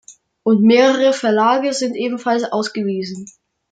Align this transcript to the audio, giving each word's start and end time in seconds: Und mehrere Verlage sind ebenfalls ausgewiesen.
Und 0.41 0.63
mehrere 0.63 1.13
Verlage 1.13 1.73
sind 1.73 1.95
ebenfalls 1.95 2.43
ausgewiesen. 2.43 3.27